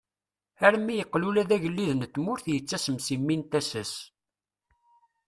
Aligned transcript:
Armi 0.67 0.93
yeqqel 0.97 1.25
ula 1.29 1.49
d 1.49 1.51
agellid 1.55 1.91
n 1.95 2.01
tmurt 2.13 2.45
yettasem 2.51 2.97
si 3.05 3.15
mmi 3.19 3.35
n 3.39 3.41
tasa-s. 3.51 3.93